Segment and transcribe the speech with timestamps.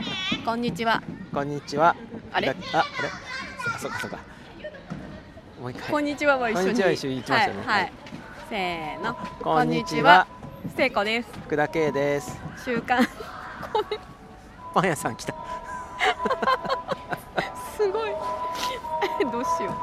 [0.00, 0.44] ーの？
[0.44, 1.94] こんにちはこんにちは。
[2.32, 2.48] あれ？
[2.48, 3.08] だあ、あれ？
[3.74, 4.18] あ、そうかそうか。
[5.60, 5.90] もう一回。
[5.90, 7.92] こんにちはは一緒にこんにちは一緒に言ってましたねはい、はい、
[8.50, 10.26] せーのこんにちは。
[10.76, 12.38] 聖子です福田圭です。
[12.64, 13.06] 週刊
[14.74, 15.34] パン屋さん来た。
[17.76, 18.10] すごい
[19.30, 19.74] どうしよ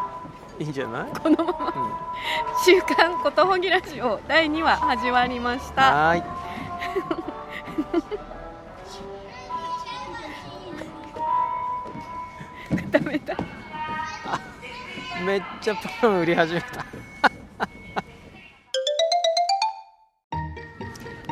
[0.59, 1.09] いいんじゃない？
[1.09, 1.91] うこのままうん。
[2.64, 6.23] 週刊ことほぎラジオ第2話始まりましたはーい。
[15.31, 16.84] めっちゃパン売り始めた。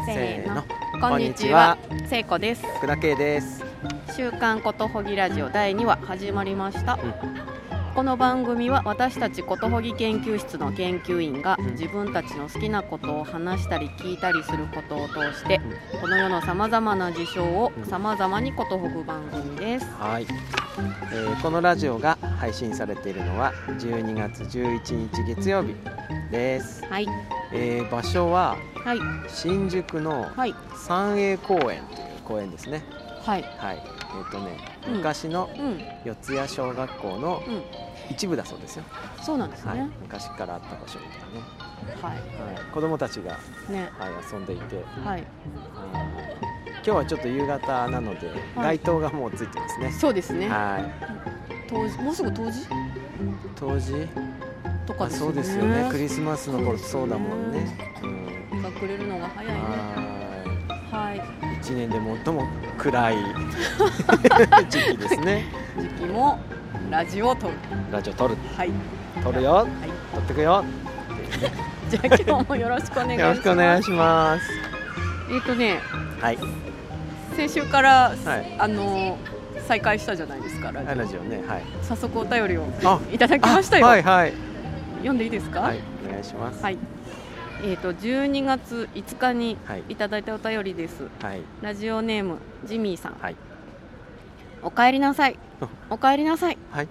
[0.06, 0.62] せーの。
[0.62, 0.68] こ
[1.02, 1.78] こんにちは。
[2.08, 2.66] 聖子です。
[2.78, 3.62] 福田圭です。
[4.16, 7.00] 週刊ことほぎラジオ第2話始まりました、ん。
[7.94, 11.66] この番組は私たちことほぎ研究室の研究員がうん。
[11.72, 15.60] 自分たちの好きなことを話したり聞いたりすることを通して
[16.00, 19.86] この世のさまざまな事象をうんさまざまにことほぐ番組です。
[20.00, 20.28] はい、
[21.12, 25.74] えーこのラジオが配信されているのは12月11日月曜日
[26.32, 26.86] です。
[26.86, 27.08] はい
[27.54, 32.84] えー場所ははい新宿のはい三栄公園という公園ですね。
[33.22, 33.78] はいはい。
[33.78, 37.64] えっ、とね、うん昔のうん四谷小学校のうん
[38.10, 38.84] 一部だそうですよ。
[39.22, 39.90] そうなんですはいね。
[40.02, 42.22] 昔からあった場所みたいなはね。
[42.56, 42.64] はい。
[42.74, 43.38] 子供たちが、
[43.70, 45.24] いねはい、遊んでいて、はい
[45.94, 46.49] あー
[46.86, 49.92] 今日はちょっと夕方なので、はい街灯がもうついてますね。
[49.92, 50.84] そうですねはい。
[51.70, 52.66] 当時もうすぐ当時
[53.56, 53.94] 当時、
[54.64, 55.88] あとかねそうですよね。
[55.92, 57.78] クリスマスの頃そうだもんね。
[58.04, 58.58] うん。
[58.58, 61.22] 日が暮れるのが早いねははいい。
[61.62, 63.16] 一年で最も暗い
[64.70, 65.46] 時期ですね。
[65.78, 66.40] 時期も
[66.90, 67.54] ラジオを撮る
[67.92, 68.72] ラジオ撮る、はい
[69.24, 69.68] 撮るよ、はい
[70.16, 70.64] 撮ってくよ。
[71.90, 74.69] じゃあ今日もよろしくお願いしますよろしくお願いします。
[75.32, 75.80] えっ、とね
[76.22, 76.38] はい。
[77.36, 79.18] 先週から、はいあの
[79.68, 81.64] 再開したじゃないですかラジオね、はい。
[81.84, 84.34] 早速お便りをあ いただきましたよ、あはいはい。
[84.98, 85.62] 読んでいいですか？
[85.62, 86.64] はい、お願いします。
[86.64, 86.78] はい
[87.64, 91.42] えっ、と12月5日にはいいただいたお便りですはい。
[91.62, 93.36] ラジオネームジミーさんはい。
[94.64, 96.88] おかえりなさいあ おかえりなさいはい。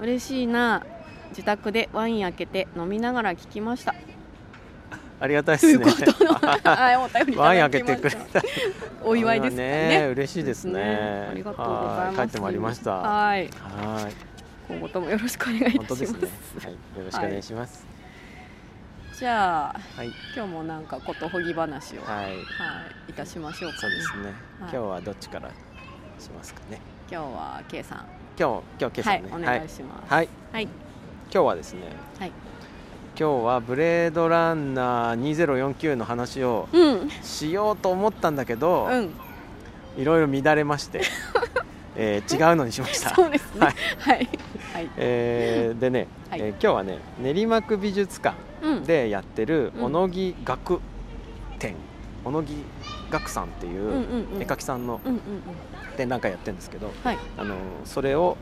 [0.00, 0.82] 嬉しいな
[1.30, 3.94] 自宅でワイン開けて飲みながら聞きました
[5.22, 6.06] ありがたいというですね。
[7.36, 8.42] ワイン開けてくれた。
[9.04, 11.28] お祝いですかねね嬉しいですね。
[11.30, 12.90] ありがとうございますは帰ってまいりました。
[12.90, 13.50] ははいい。
[14.66, 16.64] 今後ともよろしくお願いいたします本当ですね。
[16.64, 16.72] はい。
[16.72, 17.86] よろしくお願いします。
[19.16, 20.08] じゃあはい。
[20.34, 22.38] 今日もなんかことほぎ話をははい。
[22.38, 22.40] い
[23.10, 24.24] いたしましょうかそうですね。
[24.24, 25.50] はい今日はどっちから
[26.18, 26.80] しますかね。
[27.08, 28.06] 今日は K さん
[28.36, 29.30] 今日今日今朝ね。
[29.30, 30.28] はいお願いしますはい。
[30.52, 30.70] はい今
[31.30, 31.82] 日はですね。
[32.18, 32.32] はい
[33.18, 37.10] 今日はブレードランナー2049の話をうん。
[37.22, 39.10] しようと思ったんだけど、うん。
[39.98, 41.02] いろいろ乱れまして、
[41.94, 43.14] えー違うのにしました。
[43.14, 43.60] そうですね。
[43.60, 43.74] はい。
[43.98, 44.28] はい。
[44.74, 44.90] はい。
[44.96, 46.40] えーでね、はい。
[46.40, 48.84] えー今日はね練馬区美術館うん。
[48.84, 49.84] でやってるうん。
[49.84, 50.80] 小野木学
[51.58, 51.74] 展。
[52.24, 52.54] 小野木
[53.10, 53.96] 学さんっていうんうんう
[54.36, 54.42] うん。
[54.42, 55.22] 絵描きさんのうんうんうん。
[55.98, 57.18] 展覧会やってるんですけど、はい。
[57.36, 58.38] あのそれを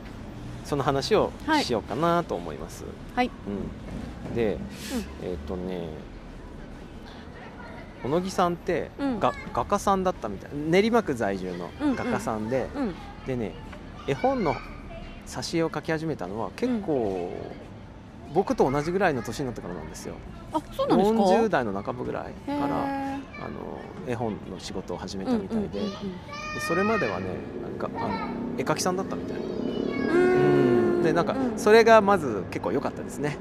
[0.63, 2.85] その話をはいしようかなと思います。
[3.15, 3.31] はい。
[4.27, 4.57] うん、で、
[5.23, 5.89] えっ、とね
[8.03, 9.19] 小野木さんって、うん。
[9.19, 10.51] が画家さんだったみたい。
[10.53, 12.95] 練馬区在住の画家さんで、うん。
[13.27, 13.53] でね
[14.07, 14.55] 絵本の
[15.27, 17.31] 挿絵を描き始めたのは結構、
[18.33, 20.15] 僕と同じぐらいの年になってからなんですよ。
[20.53, 27.27] あそうなんですか？40代の半ばぐらいからあの絵本の仕事を始めたみたいで,、うんうんでそれまではね
[27.61, 28.09] なんかあの
[28.57, 29.50] 絵描きさんだったみたいうん
[30.07, 31.03] うん。
[31.03, 31.59] でなんかうん。
[31.59, 33.37] それがまず結構良かったですね。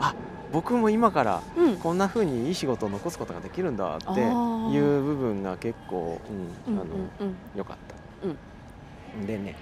[0.00, 0.14] あ
[0.52, 1.76] 僕も今からうん。
[1.76, 6.20] こんな風にいい仕事を残すことができるんだっていう部分が結構、
[6.66, 7.76] うんうんあのうん良かっ
[9.20, 9.56] た、でね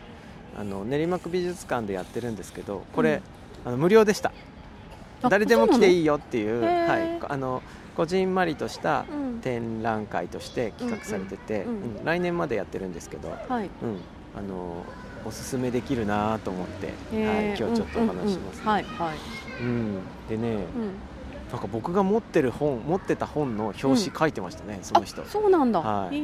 [0.59, 3.23] あの練馬区美術館でやってるんですけどこれ、
[3.65, 4.33] あの無料でした。
[5.23, 7.63] あ誰でも来ていいいよっていう、はい、あの
[7.97, 9.29] こじんまりとしたうん。
[9.41, 11.97] 展覧会として企画されてて、うんうん。
[11.99, 13.71] うん来年までやってるんですけど、はい。
[13.83, 13.99] うん、
[14.37, 14.85] あの
[15.29, 18.67] おすすめできるなと思って、はい、今日ちょっとお話しします、うんうんうん。
[18.67, 19.17] はいはい。
[19.61, 19.99] うん。
[20.29, 20.65] でね、うん。
[21.53, 25.23] なんか僕が持ってる本持ってた本の表紙書いてましたね、その人。
[25.23, 25.81] あそうなんだ。
[25.81, 26.23] はい。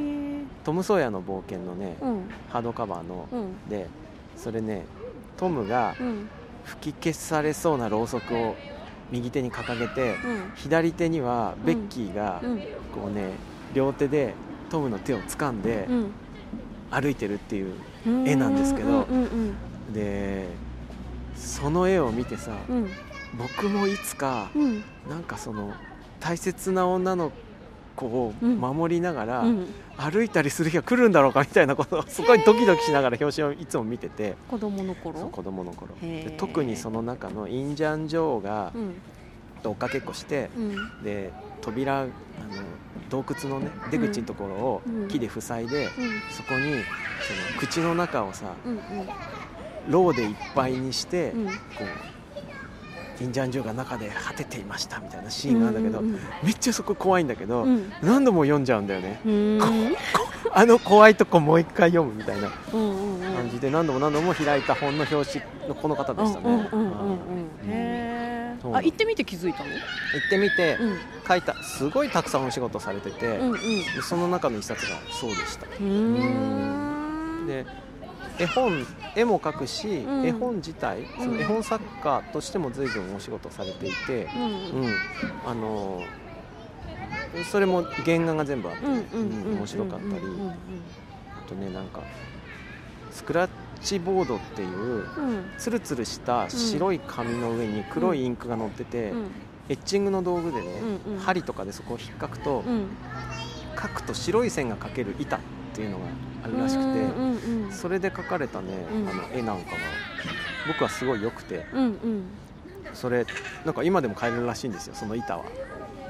[0.65, 2.23] トム・ソーヤの冒険のね、うん。
[2.49, 3.29] ハードカバーの。
[3.31, 3.69] うん。
[3.69, 3.89] で
[4.37, 4.87] それね
[5.37, 6.29] トムがうん。
[6.65, 8.57] 吹き消されそうなろうそくを
[9.13, 10.53] 右手に掲げてうん。
[10.55, 12.59] 左手にはベッキーがうん。
[12.59, 13.33] こうね
[13.75, 14.33] 両手で
[14.71, 16.13] トムの手を掴んでうん
[17.01, 17.75] 歩いてるっていう
[18.07, 18.29] うん。
[18.29, 19.07] 絵なんですけど
[19.93, 20.47] で
[21.37, 22.91] その絵を見てさうん。
[23.37, 24.83] 僕もいつかうん。
[25.09, 25.73] なんかその
[26.21, 27.33] 大切な女の
[27.97, 28.59] こううん。
[28.59, 29.67] 守りながら、うん。
[29.97, 34.35] 歩いたりする日が来るんだろうかみたいなことを すごいドキドキしながら表紙をいつも見てて。
[34.49, 35.21] 子供の頃？
[35.29, 35.95] 子供の頃。
[36.37, 38.73] 特にその中のインジャン・ジョーが
[39.65, 41.03] うん追っかけっこしてうん。
[41.03, 42.11] で扉あの
[43.11, 45.09] 洞窟のね出口のところをうん。
[45.09, 45.91] 木で塞いで、うん。
[46.31, 46.83] そこに
[47.23, 48.81] その口の中をさうん
[49.89, 51.47] ろうでいっぱいにして、うん。
[51.47, 51.53] こ
[53.21, 57.93] うインジャン・ジョーが中で果てていましたみたいなシーンがあるんだけど、うんめっちゃそこ怖いんだけど、うん。
[58.03, 59.21] 何度も読んじゃうんだよね。
[59.25, 59.33] うん。
[59.33, 59.97] うん
[60.57, 63.35] あの怖いとこもう一回読むみたいなうんうんうん。
[63.35, 66.69] 感じで何度も何度も開いた本の表紙のこの方でしたね、
[68.73, 69.71] あ行ってみて気づいたの？
[69.71, 70.99] 行ってみてうん。
[71.27, 73.59] 書いたすごいたくさんお仕事されてて、うんうん。
[73.59, 73.61] で
[74.03, 75.67] その中の一冊がそうでした。
[77.47, 77.67] で
[78.39, 80.27] 絵本絵も描くし、うん。
[80.27, 84.43] 絵本自体その絵本作家としても随分お仕事されていて、うん。
[84.83, 84.95] うん。
[85.47, 86.03] あの
[87.51, 92.03] それも原画が全部あって、面白かったり、あとねなんか
[93.11, 93.51] スクラッ
[93.85, 95.05] チボードっていううん。
[95.59, 99.27] ツルツルした白い紙の上に黒いインクが乗ってて、うん。
[99.69, 100.67] エッチングの道具でね、
[101.07, 101.21] うんうん。
[101.21, 102.87] 針とかでそこを引っかくと、うん。
[103.81, 105.41] 書くと白い線が描ける板っ
[105.75, 106.05] ていうのが
[106.45, 109.09] あるらしくて、うんうんうんそれで描かれたね、うん。
[109.09, 109.77] あの絵なんかが。
[110.69, 111.67] 僕はすごい良くて。
[111.73, 112.23] うんうん。
[112.93, 113.27] それ
[113.65, 115.45] なんか今でも買えるらしいんですよその板は、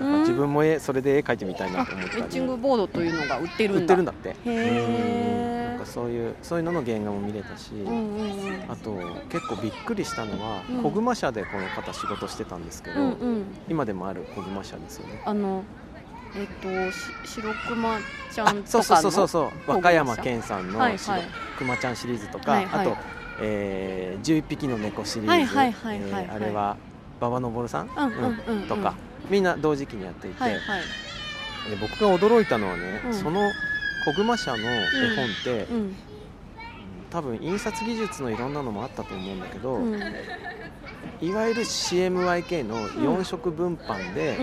[0.00, 0.20] うんなん。
[0.24, 2.22] か自分も絵それで絵描いてみたいなあと思ったり。
[2.22, 4.28] エッチングボードというのが売ってる売っんだてるんだって。
[4.30, 5.58] へー。
[5.58, 8.70] うんなんかそういうそういうのの原画も見れたし、うんうんうん。
[8.70, 8.92] あと
[9.28, 10.82] 結構びっくりしたのは、うん。
[10.82, 13.44] 小熊社でこの方仕事してたんですけど、うんうん。
[13.68, 15.20] 今でもある小熊社ですよね。
[15.24, 15.64] あの
[16.36, 18.00] えっとし白熊
[18.32, 21.22] ちゃあんとかそうそうそうそう和歌山県さんの白
[21.58, 22.86] 熊ちゃんシリーズとか、はいはい。
[22.86, 22.96] あと、
[23.40, 26.76] えー、11匹の猫シリーズ、えーあれは
[27.20, 28.68] 馬場昇さん、うん。
[28.68, 28.94] とか
[29.30, 30.60] みんな同時期にやっていて、はいはい。
[31.70, 33.14] で僕が驚いたのはね、うん。
[33.14, 33.50] その
[34.04, 35.94] 小熊社の絵本って、うん。
[37.10, 40.00] 多分印刷技術のいろんなのもあったと思うんだけど、うん。
[41.20, 44.36] いわゆる CMYK の4色分版で、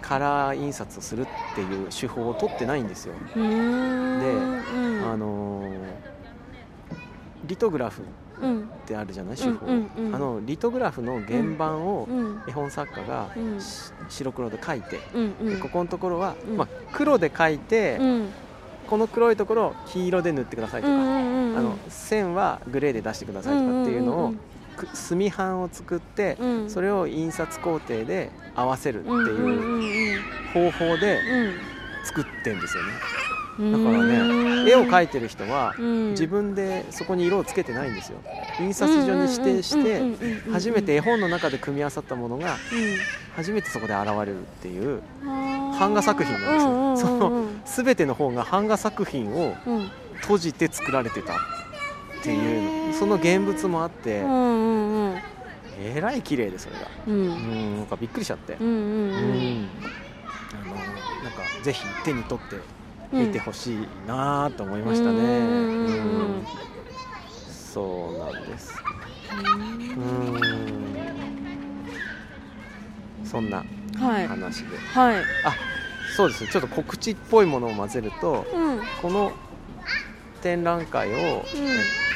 [0.00, 5.02] カラー印刷をするっていう手法を取ってないんですよ、でうん。
[5.12, 5.70] あのー
[7.46, 8.04] リトグラフっ
[8.42, 8.70] うん。
[8.86, 9.36] てあるじゃない？
[9.36, 13.28] 手法、あのリトグラフの原版をうん絵本作家が
[14.08, 15.00] 白黒で描いて、
[15.60, 16.56] ここのところは、うん。
[16.56, 18.28] まあ、黒で描いて、うん
[18.90, 24.34] この黒いところを黄色で塗ってくださいとか、あの線はグレーで出してくださいとかっていうのを、
[24.76, 26.70] く墨版を作って、うん。
[26.70, 30.22] それを印刷工程で合わせるっていううん
[30.52, 31.54] 方法でうん。
[32.04, 33.19] 作ってんですよね、うん
[33.58, 36.10] だからね絵を描いてる人はうん。
[36.10, 38.18] 自分でそこに色をつけてないんですよ。
[38.60, 40.02] 印刷所に指定して
[40.50, 42.56] 初めて絵本の中で組み合わさったものが
[43.36, 47.08] 初めてそこで現れるっていう版画作品なんですよ。
[47.10, 49.90] その全ての本が版画作品をうん。
[50.20, 51.36] 閉じて作られてたっ
[52.22, 54.20] ていうその現物もあって
[55.82, 56.82] えらい綺麗でそれが。
[57.06, 58.58] ううんんなんかびっくりしちゃって。
[58.58, 58.74] あのな
[61.30, 62.62] んかぜひ手に取ってうん
[63.12, 65.24] 見てほしいなと思いましたね、うん。
[65.24, 66.46] うん
[67.72, 68.74] そうなんです。
[69.96, 70.96] うん。
[73.24, 73.64] そんな
[73.98, 74.26] はい。
[74.26, 75.16] 話で、はい。
[75.44, 75.54] あ
[76.16, 76.44] そうです。
[76.44, 78.80] ねちょっと告知っぽいものを混ぜるとうん。
[79.00, 79.32] この
[80.42, 81.44] 展覧会を、えっ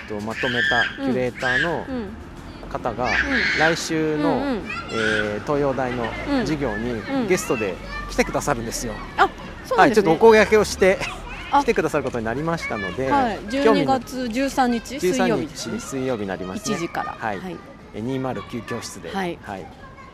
[0.09, 2.09] と、まとめたキュレーターのうん。
[2.69, 3.09] 方が、
[3.61, 4.63] 来週の、うんうん。
[4.93, 6.41] えー東洋大のうん。
[6.41, 7.29] 授業にうん。
[7.29, 7.77] ゲストで
[8.11, 9.29] 来てくださるんですよ、あ
[9.67, 10.99] そうはい、ちょっとお声掛けをして
[11.51, 11.63] あ。
[11.63, 13.39] 来てくださることになりましたので、はい。
[13.41, 15.79] 12興味の月13日水曜日です13ね。
[15.79, 16.77] 日水曜日になりますね。
[16.77, 17.13] 1時から。
[17.19, 17.39] はい。
[17.41, 17.57] はい。
[17.95, 19.39] え209教室で、はい。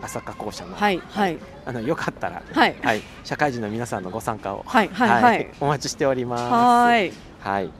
[0.03, 1.01] 朝霞校舎の,、はい。
[1.11, 1.39] はい。
[1.67, 2.75] あのよかったら、はい。
[2.83, 4.89] はい、社会人の皆さんのご参加を、はい。
[4.89, 5.23] はい。
[5.23, 5.51] はい。
[5.61, 6.53] お待ちしております。
[6.53, 7.13] はい。
[7.41, 7.71] はい。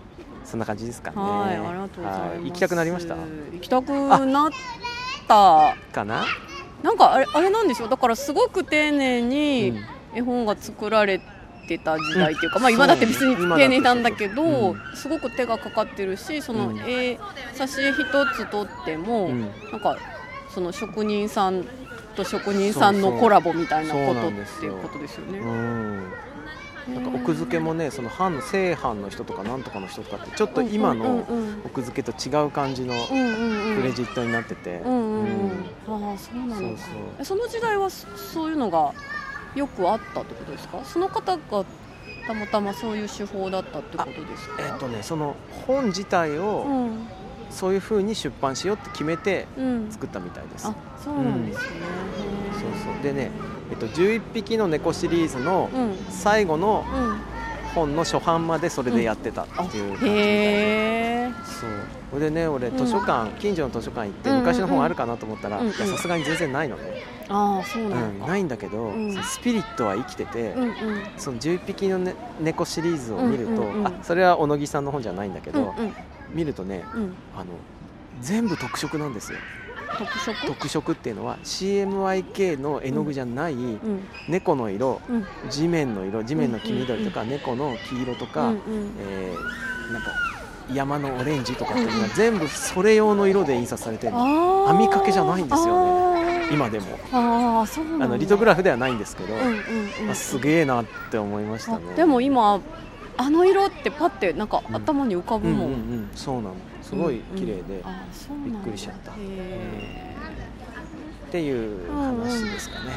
[0.45, 1.17] そんな感じですかね。
[1.17, 1.57] はい。
[1.57, 2.39] ありがとうございます。
[2.39, 3.15] は行きたくなりました？
[3.15, 3.93] 行きたく
[4.27, 4.51] なっ
[5.29, 5.77] た。
[5.93, 6.25] かな、
[6.83, 9.85] なんかあれあれなんでしょうだからすごく丁寧うにん。
[10.15, 11.40] 絵本が作られて
[11.79, 14.81] た時代っていうか、うんまあ今だって別に丁寧なんだけど、うん。
[14.95, 16.79] すごく手がかかってるしそのうん。
[16.79, 17.19] 絵
[17.55, 19.41] 挿絵一つとっても、うん。
[19.71, 19.97] なんか
[20.55, 21.65] その職人さん
[22.17, 25.41] と職人さんのコラボみたいなことっていうことですよね。
[26.89, 31.27] なんか奥付けもねその藩正藩の人とかなんとかの人とかってちょっと今うんの
[31.65, 33.13] 奥付けと違う感じのク
[33.83, 38.93] レジットになってて、ああそうなのかその時代はそそういうのが
[39.55, 40.85] よくあったってことですか？
[40.85, 41.65] その方が
[42.27, 44.63] たまたまそういう手法だったってことですか？
[44.63, 45.35] えっとねその
[45.67, 47.09] 本自体をうん。
[47.51, 49.91] そういう風に出版しようって決めてうん。
[49.91, 53.33] 作ったみたいです、あそうなんですね、へそうでね、
[53.73, 55.97] えっと、11匹の猫シリーズのうん。
[56.11, 57.21] 最後のうん
[57.75, 60.15] 本の初版までそれでやってたっていう感じで、へ
[61.29, 61.71] えそう
[62.11, 64.35] それでね俺うん図書館、近所の図書館行ってうん。
[64.35, 66.83] うんうん昔の本あるかなと思ったらさすがに全然ないのね、
[67.29, 70.73] ああそうなうんん、だ、ないんだけど、スピリットは生きてて、うんうん。
[71.17, 73.87] その11匹の、ね、猫シリーズを見ると、うんうんうん。
[73.87, 75.93] あそれは小野木さんの本じゃないんだけど、うんうん。
[76.35, 77.15] 見るとねうん。
[77.37, 77.47] あの
[78.23, 79.39] 全部特色なんですよ
[79.99, 80.47] 特色？
[80.47, 84.09] 特色っていうのは CMYK の絵の具じゃないうん。
[84.29, 85.27] 猫の色うん。
[85.51, 88.61] 地面の色地面の黄緑とか、猫の黄色とか、うんうん。
[88.99, 90.11] えーなんか
[90.73, 94.21] 山のオレンジとかっていうのが全部それ用の色で印刷されてるの。
[94.21, 94.71] あー。
[94.71, 96.49] 網掛けじゃないんですよね。
[96.53, 96.87] 今でも。
[97.13, 97.65] あ
[98.01, 99.55] あのリトグラフではないんですけど、うんうん
[100.05, 100.11] うん。
[100.11, 101.85] あすげえなって思いましたね。
[101.93, 102.61] あでも今
[103.17, 106.11] あの色ってパッてなんかうん頭に浮かぶもん、うんうんうん。
[106.15, 106.55] そうなの
[106.91, 107.63] すごい綺麗で、
[108.45, 109.13] びっくりしちゃった。
[109.13, 109.15] へ
[111.29, 112.91] っていう話ですかね。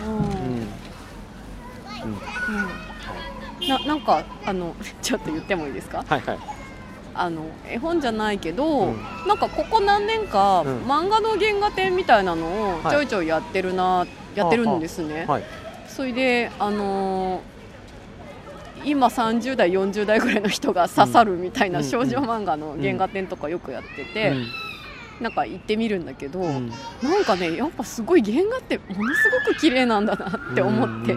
[3.69, 6.03] ななんかあの ちょっと言ってもいいですか？
[6.07, 6.39] はいはい。
[7.15, 8.97] あの絵本じゃないけど、うん。
[9.27, 10.81] なんかここ何年か、うん。
[10.85, 15.43] 漫画の原画展みたいなのをはいちょいちょいやってるな、やってるんですね、はい。
[15.88, 17.52] それであのー
[18.85, 24.33] 今30代40代ぐらいの人が刺さるみたいなうん少女漫画の原画展とかよくやってて、
[25.19, 26.69] なんか行ってみるんだけど、うん。
[27.01, 31.13] なんかねやっぱすごい原画ってものすごく綺麗なんだなって思って、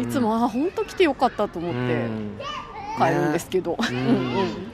[0.00, 2.38] いつもあ本当来てよかったと思ってうん。
[2.98, 3.76] 帰るんですけど、ね。
[3.90, 3.96] うん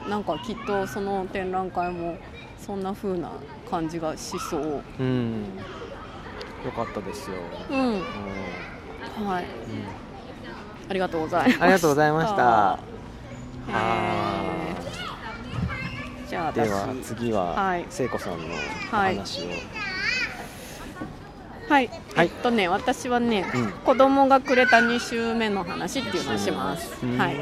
[0.03, 2.17] うん、なんかきっとその展覧会も
[2.57, 3.31] そんな風な
[3.69, 4.83] 感じがしそう。
[4.99, 5.43] うん。
[6.65, 7.35] よかったですよ、
[7.69, 9.27] うん、うん。
[9.27, 10.04] はい、うん
[10.87, 11.63] ありがとうございます。
[11.63, 12.79] ありがとうございました。
[16.29, 17.85] じゃあ私では次は、はい。
[17.89, 19.47] 聖子さんのお話を、
[21.69, 22.25] はい、はい。
[22.25, 23.71] えっとね私はね、うん。
[23.71, 27.03] 子供がくれた2週目の話っていうのをします。
[27.03, 27.17] うん。
[27.17, 27.35] はい、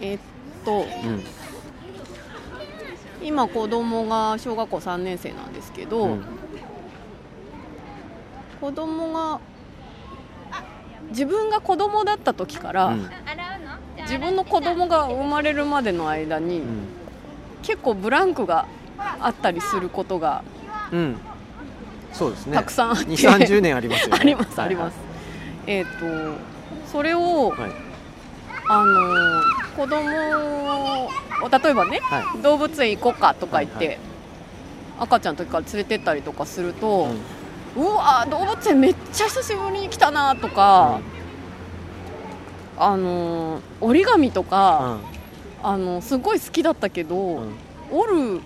[0.00, 0.18] えっ
[0.64, 0.86] とうん。
[3.22, 6.24] 今子供が小学校3年生なんですけど、うん。
[8.60, 9.40] 子供が
[11.10, 13.10] 自分が子供だった時から、うん。
[14.02, 16.66] 自分の子供が生まれるまでの間に、うん。
[17.62, 18.66] 結構ブランクが
[19.20, 20.44] あったりすることが
[20.92, 21.16] うん。
[22.12, 22.56] そうですね。
[22.56, 24.18] たくさんあって、2 3 0年ありますよね。
[24.20, 24.96] あります、はいあります。
[25.66, 25.90] えっ、と
[26.90, 27.70] それを、はい。
[28.68, 29.42] あの
[29.76, 31.08] 子供を
[31.48, 32.42] 例えばねはい。
[32.42, 33.98] 動物園行こうかとか言って、はい。
[35.00, 37.35] 赤ちゃんの時から連れてったりとかすると、うん
[37.76, 41.00] うわ動物園めっちゃ久しぶりに来たなとか、
[42.78, 44.98] あの折り紙とか、
[45.62, 47.42] あのすごい好きだったけど、うん。
[47.42, 47.54] うん
[47.88, 48.40] 折る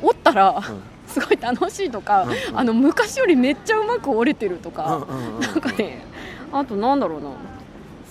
[0.00, 0.82] 折ったら、うん。
[1.08, 2.36] すごい楽しいとか、うんうん。
[2.58, 5.40] あの昔よりめっちゃうまく折れてるとうんか、うんうん。
[5.40, 6.04] なんかね
[6.52, 7.30] あとなんだろうな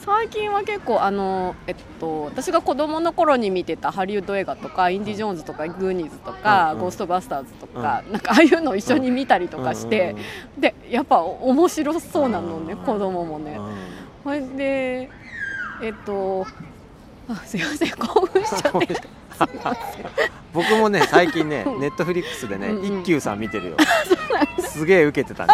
[0.06, 6.82] 最近は結構あの、えっと、私が子供の頃に見てたハリウッド映画とか「インディ・ジョーンズ」とか「グーニーズ」とか「うんうん。
[6.82, 10.20] ゴーストバスターズ」とか、なんかああいうのを一緒に見たりとかして、うんう
[10.60, 13.60] んでやっぱ面白そうなのねうん子供もね。
[14.24, 15.10] それで
[15.82, 16.46] えっと
[17.28, 18.96] あすいません 興奮しちゃって。
[20.54, 23.02] 僕もね最近ねネットフリックスでねうんうん。
[23.02, 23.78] 一休さん見てるよ
[24.60, 25.54] すげえ受けてたね。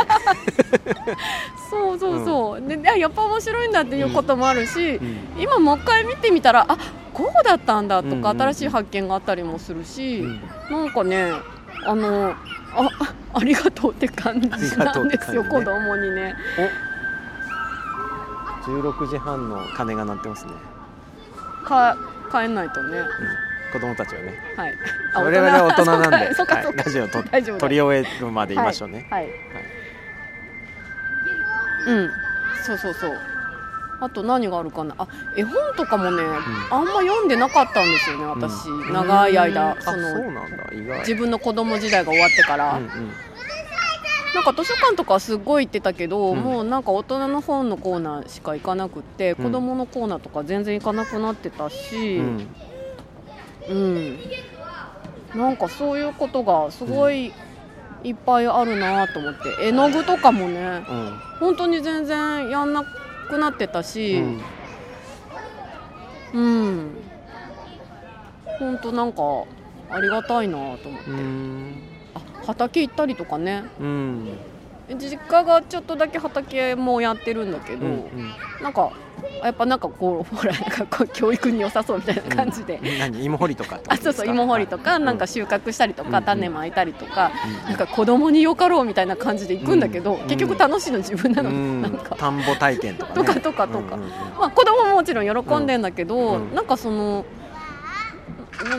[1.70, 5.18] そうそうそう、ででやっぱ面白いんだっていうこともあるし、うん。
[5.38, 6.78] 今もう一回見てみたらあ
[7.14, 8.42] こうだったんだとか、うんうんうん。
[8.42, 10.42] 新しい発見があったりもするし、うん。
[10.72, 11.34] なんかね
[11.86, 12.36] あのあ
[12.76, 14.84] あありがとうって感じなですよ、
[15.44, 15.50] ね。
[15.50, 16.36] 子供にね。
[16.58, 16.92] お。
[18.70, 20.52] 16時半の鐘が鳴ってますね。
[21.64, 21.98] か
[22.32, 23.00] 帰んないとね
[23.72, 24.34] 子供たちはね。
[24.56, 24.78] はい。
[25.14, 25.86] それはね大人。
[25.86, 26.16] なんで。
[26.16, 26.28] はい。
[26.76, 27.24] ラジオと
[27.60, 29.08] 取り終えるまでいましょうね。
[29.10, 29.32] はい、はい。
[31.88, 32.12] うん。
[32.64, 33.20] そうそうそう。
[34.02, 34.96] あと何があるかな。
[34.98, 36.24] あ絵本とかもね、
[36.72, 38.94] あんま読んでなかったんですよね私、うん。
[38.94, 39.74] 長い間。
[39.74, 39.82] うん。
[39.82, 40.00] その
[41.00, 43.12] 自分の子供時代が終わってから、うんうん。
[44.34, 46.40] なんか図書館とかはすごい行ってたけど、うん。
[46.40, 49.44] もうなんか大人の本のコーナーしか行かなくって、うん。
[49.46, 52.22] 子供のコーナーとか全然行かなくなってたし、
[53.68, 53.78] うん。
[53.78, 54.20] うん
[55.34, 57.34] なんかそういうことがすごい
[58.04, 59.56] いっぱいあるなと思って。
[59.60, 61.22] 絵の具とかもねうん。
[61.40, 62.84] 本当に全然やんな
[63.30, 64.42] くなってたうし、ん。
[66.34, 67.04] うん。
[68.60, 69.22] 本当なんか
[69.90, 71.82] ありがたいなと思って、うん。
[72.14, 73.64] あ畑行ったりとかね。
[73.80, 74.38] うん。
[74.98, 78.34] 実家がちょっとだけ畑もやってるんだけど、うん。
[78.62, 78.92] なんか
[79.44, 87.32] やっぱなんかこうほらなんかこう教育に良さそうみたいな感じで、うん、何芋掘りとかあそうそう芋掘りとか、なんか収穫したりとか、種まいたりとか、
[87.66, 91.52] なんか子供によかろうみたいな感じで行くんだけど、結局楽しいの自分なの、
[91.82, 92.16] なんか。
[92.16, 93.98] 田んぼ体験とか、とかとかとか、
[94.40, 97.26] まあ子供ももちろん喜んでんだけど、なんかその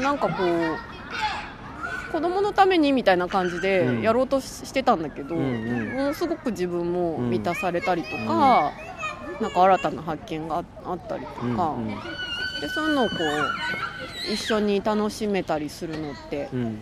[0.01, 8.73] なんかこう子供のためにみたいな感じでやろうとしてたんだけど、ものすごく自分も満たされたりとか、
[9.41, 11.87] なんか新たな発見があったりとか、うんうん、
[12.61, 16.81] でそういうのをこう一緒に楽しめたりするのって、うん、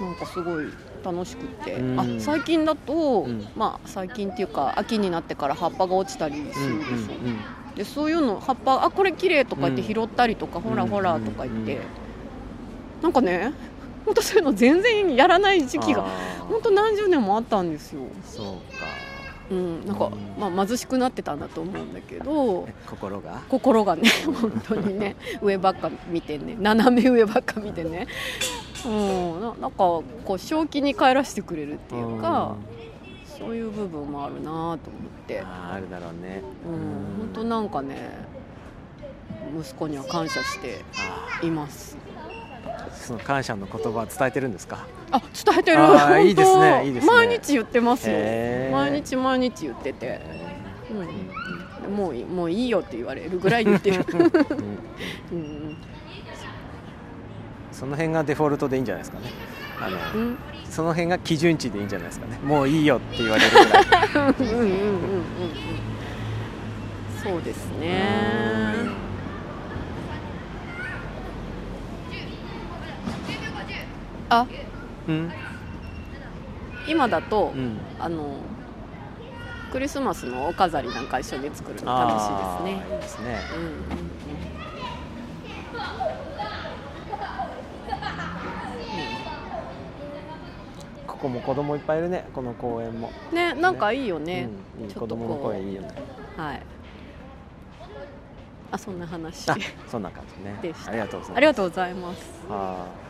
[0.00, 0.66] なんかすごい
[1.04, 6.80] 楽しくて、うん、あ最近だと、うん、まあ最近っていうか秋になってから葉っぱが落ちたりするでしょ、うんうん
[7.70, 11.78] うん、でそういうの葉っぱあこれ綺麗とか言って拾ったりとか、ほらほらとか言って、
[13.00, 13.52] なんかね
[14.04, 16.04] 本当そういうの全然やらない時期が
[16.48, 18.02] 本当何十年もあったんですよ。
[18.24, 18.46] そう
[18.78, 18.86] か
[19.50, 23.42] うん、なんか、まあ、貧しくなってたんだと思うんだけど心が？
[23.48, 24.02] 心がね
[24.40, 26.56] 本当にね上ばっか見てね。
[26.58, 28.06] 斜め上ばっか見てね、
[28.84, 32.56] うん、ななんかこう正気に帰らせてくれるっていうか、
[33.38, 34.78] そういう部分もあるなと思っ
[35.26, 35.40] て。
[35.40, 36.42] ああるだろうね。
[36.66, 36.72] うん。
[37.18, 38.10] 本当なんかね
[39.58, 40.84] 息子には感謝して
[41.42, 41.96] います
[43.08, 44.86] その感謝の言葉は伝えてるんですか？
[45.10, 45.78] あ伝えてる。
[46.28, 47.12] いいですねいいですね。
[47.12, 48.16] 毎日言ってますよ。
[48.70, 50.20] 毎日毎日言ってて、
[51.86, 54.04] うん、もうもういいよって言われるぐらい言ってる、
[55.32, 55.76] うん、
[57.72, 59.30] その辺がデフォルトでいいんじゃないですかね。
[59.80, 60.38] あの、うん、
[60.68, 62.38] その辺が基準値でいいんじゃないですかね。
[62.44, 63.84] もういいよって言われるぐらい。
[64.38, 64.82] うんうんうんうんうん。
[67.24, 69.07] そうですね
[74.30, 74.46] あ、
[75.08, 75.32] うん、
[76.86, 78.36] 今だと、うん、あの
[79.72, 82.94] クリスマスのお飾りなんか一緒に作るの楽しいですね。
[82.94, 83.38] いいですね。
[83.54, 83.62] うん。
[83.62, 83.72] うん
[91.06, 93.10] ここも子供いっぱいいるねこの公園も。
[93.32, 95.88] ねなんかいいよね、うん、いい子供の声いいよね。
[96.36, 96.62] はい。
[98.70, 99.50] あそんな話
[99.88, 100.74] そんな感じね。
[100.86, 101.36] ありがとうございます。
[101.36, 102.46] ありがとうございます。
[102.48, 103.07] はあ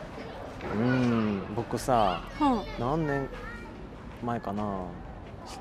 [0.63, 3.27] うん僕さ、はあ、何年
[4.23, 4.63] 前かな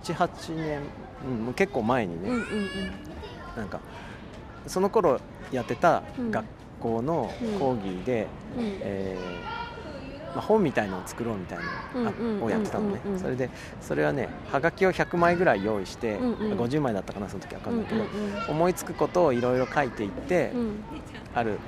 [0.03, 0.83] 78年、
[1.47, 2.47] うん、結構前にね、うんうんうん、
[3.57, 3.81] なんか
[4.67, 5.21] その頃
[5.51, 6.45] やってた学
[6.81, 13.01] 校の講義で、うん、えー、まあ、本みたいのを作ろうみたいなのをやってたのね。
[13.17, 20.85] それでそれはねはがきを100枚ぐらい用意して、うんうん、50枚だったかなその時分かんないけど、うんうんうん、思いつくことをいろいろ書いていって、うん、
[21.35, 21.59] ある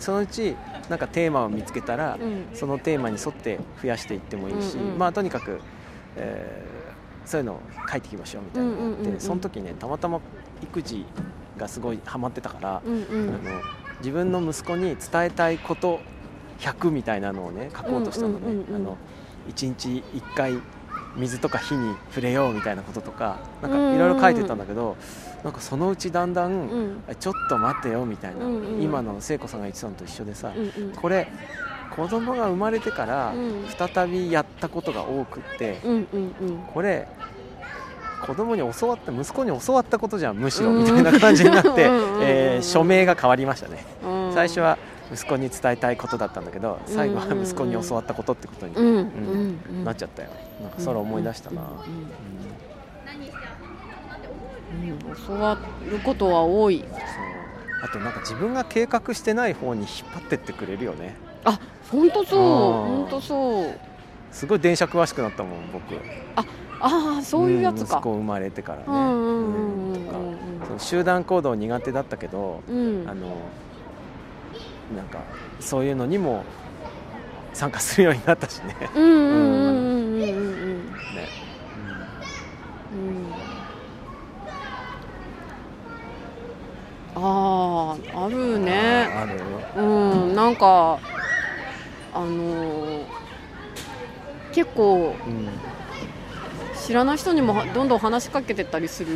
[0.00, 0.56] そのうち
[0.88, 5.60] なんかテーマを見つけたら、うん、そのテーマに沿って増やしていってもいいし、うんうん、まあとにかく、
[6.16, 8.70] えー、そういうのを書いていきましょうみたいな。
[8.70, 10.20] のがあって、その時ねたまたま
[10.62, 11.04] 育児
[11.56, 13.60] がすごいハマってたから、うんうん、あの
[13.98, 16.00] 自分の息子に伝えたいこと
[16.58, 18.64] 100みたいなのをね書こうとしたのね。
[18.74, 18.96] あの
[19.48, 20.58] 1日1回
[21.16, 24.96] 水とか火に触れようみたいなこととかなんかいろいろ書いてたんだけど、
[25.42, 31.28] なんかそのうちだんだん、うん、ちょっと待てよみたいな、うんうん、今の聖子さんが言ってたのと一緒でさ、うんうん、これ
[31.96, 33.34] 子供が生まれてから
[33.76, 37.08] 再びやったことが多くって、うんうんうん、これ
[38.24, 41.70] 子供に教わった息子に教わったことじゃんむしろみたいな感じになって、
[42.20, 43.84] えー、署名が変わりましたね、
[44.34, 44.78] 最初は
[45.12, 49.84] 息子に伝えたいことだったんだけど最後は息子に教わったことってことに、うん。
[49.84, 50.30] なっちゃったよ。
[50.62, 51.62] なんかそれ思い出したな、
[55.26, 55.58] 教わ
[55.90, 56.84] ることは多い。
[57.82, 61.16] あとなんか自分が計画してない方に引っ張ってってくれるよね。
[61.44, 61.58] あ
[61.90, 62.40] 本当そう。
[62.40, 63.78] 本当そう。
[64.30, 65.94] すごい電車詳しくなったもん僕。
[66.36, 66.44] あ
[67.18, 68.84] あそういうやつか、息子生まれてからね。
[70.78, 73.36] 集団行動苦手だったけど、うん、あの
[74.96, 75.20] なんか
[75.60, 76.44] そういうのにも
[77.52, 78.76] 参加するようになったしね。
[78.94, 81.28] うんうんうんうんうんね。
[87.14, 89.08] あああるね。
[89.14, 89.40] ある
[89.76, 89.82] う
[90.32, 90.98] んなんか
[92.12, 93.06] あのー、
[94.52, 95.48] 結構、うん、
[96.90, 99.12] 知らない人にもどんどん話しかけてたりする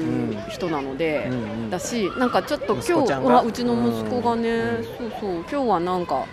[0.49, 1.41] 人なので、うんうん。
[1.41, 6.25] うん、だしなんかちょっと今日はうちの息子がね、そうそう今日はなんか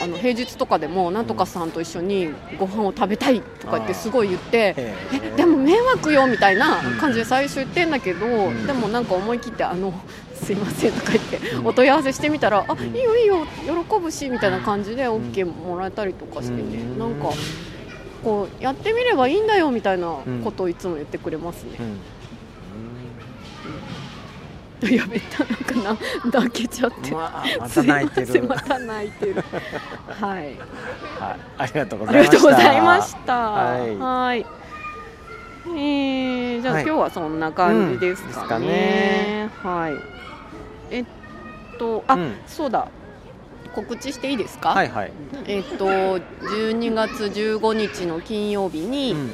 [0.00, 8.26] あの平日とかでもなんとかさんと一緒にご飯を食べたいとかってすごい言ってえでも迷惑よみたいな感じで最初言ってんだけど、
[8.66, 9.92] でもなんか思い切ってあの
[10.32, 17.28] すいませんとか言ってお問い合わせしてみたら、あいいよいいよ喜ぶしみたいな感じで OK もらえたりとかしてね、なんか
[18.22, 21.78] こうやってみればいいんだよみたいなことをいつも言ってくれますね。
[24.82, 25.94] やめたなんか
[26.30, 27.10] な泣けちゃって。
[27.12, 28.44] まあまた泣いてる。
[28.44, 29.34] また泣いてる。
[30.08, 30.44] はい、
[31.18, 32.26] はい、ありがとうございました。
[32.26, 33.50] ありがとうございました。
[33.50, 34.46] はい。
[35.66, 38.40] えー、じゃあ、はい、今日はそんな感じですかね。
[38.42, 39.50] うん、かね。
[39.62, 39.94] はい。
[40.90, 41.04] えっ
[41.78, 42.88] とあ、うん、そうだ
[43.74, 44.70] 告知していいですか？
[44.70, 45.12] はいはい。
[45.46, 45.86] えっと
[46.18, 49.32] 12月15日の金曜日に、うん。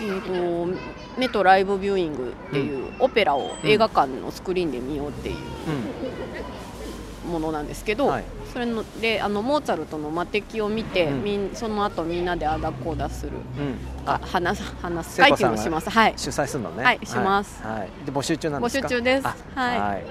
[0.00, 0.78] えーと、
[1.18, 13.74] メトライブビューイングっていうオペラを映画館のスクリーンで見ようっていうものなんですけど、はい、それのであのモーツァルトの魔敵を見て、うん、みんその後みんなであだこうだする、うん、
[14.06, 15.90] あ話す話す会っていうのします。
[15.90, 16.14] はい。
[16.16, 16.84] 主催するのね。
[16.84, 19.26] はいします、はい、はい、で募集中なんです募集中です。
[19.26, 19.34] は
[19.74, 20.06] い、はい、よ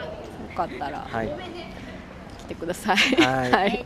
[0.53, 1.31] かったら、はい、来
[2.47, 3.85] てくださいはい、はい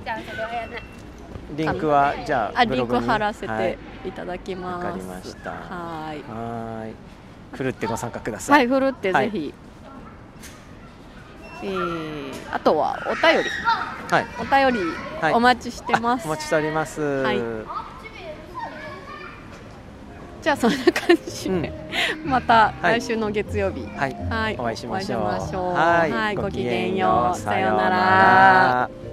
[1.56, 4.86] リンクはじゃあリンク貼らせていただきます。
[4.86, 5.52] わ、はい、かりました。
[5.52, 6.21] はい。
[6.21, 6.93] はい。
[7.56, 8.58] ふるってご参加ください。
[8.60, 9.54] はい、ふるってぜひ。
[11.60, 13.50] はい、えー、あとはお便り。
[14.10, 14.26] はい。
[14.39, 16.26] お便りお待ちしてます。
[16.26, 17.02] お待ちしております。
[17.02, 17.38] はい。
[20.41, 21.71] じゃあそんな感じで、
[22.23, 25.21] うん、また来週の月曜日、はい、はい、お会いしましょう。
[25.21, 27.38] はい、ごきげんよう。
[27.38, 29.11] さようなら。